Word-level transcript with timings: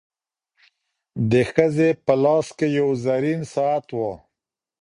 د 1.31 1.33
ښځي 1.51 1.89
په 2.05 2.13
لاس 2.23 2.47
کي 2.57 2.67
یو 2.79 2.89
زرین 3.03 3.41
ساعت 3.53 3.85
و. 3.97 3.99